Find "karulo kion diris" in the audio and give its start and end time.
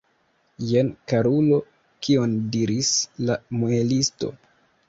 1.11-2.91